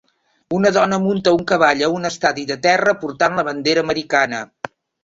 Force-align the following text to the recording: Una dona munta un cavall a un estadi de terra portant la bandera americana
Una 0.59 0.71
dona 0.77 0.99
munta 1.03 1.33
un 1.37 1.43
cavall 1.53 1.85
a 1.89 1.91
un 1.99 2.11
estadi 2.11 2.49
de 2.53 2.59
terra 2.67 2.99
portant 3.05 3.41
la 3.43 3.47
bandera 3.53 3.89
americana 3.89 4.47